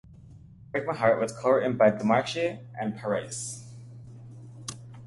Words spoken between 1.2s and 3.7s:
co-written by DeMarchi and Parise.